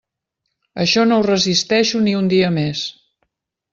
Això 0.85 1.03
no 1.09 1.19
ho 1.19 1.27
resisteixo 1.27 2.01
ni 2.07 2.15
un 2.21 2.31
dia 2.33 2.51
més. 2.57 2.83